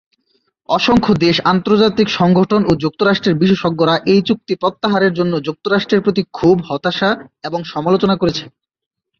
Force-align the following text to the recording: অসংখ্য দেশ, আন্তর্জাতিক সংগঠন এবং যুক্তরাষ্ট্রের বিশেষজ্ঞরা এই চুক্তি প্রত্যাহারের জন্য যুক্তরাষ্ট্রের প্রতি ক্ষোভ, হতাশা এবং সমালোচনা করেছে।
অসংখ্য 0.69 1.11
দেশ, 1.23 1.35
আন্তর্জাতিক 1.53 2.07
সংগঠন 2.19 2.61
এবং 2.63 2.75
যুক্তরাষ্ট্রের 2.83 3.39
বিশেষজ্ঞরা 3.41 3.95
এই 4.05 4.21
চুক্তি 4.27 4.53
প্রত্যাহারের 4.55 5.13
জন্য 5.13 5.33
যুক্তরাষ্ট্রের 5.47 6.03
প্রতি 6.05 6.21
ক্ষোভ, 6.31 6.57
হতাশা 6.69 7.09
এবং 7.47 7.59
সমালোচনা 7.73 8.15
করেছে। 8.17 8.43